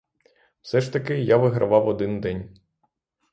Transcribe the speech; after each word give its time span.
Все 0.61 0.81
ж 0.81 0.93
таки 0.93 1.21
я 1.21 1.37
вигравав 1.37 1.87
один 1.87 2.21
день. 2.21 2.57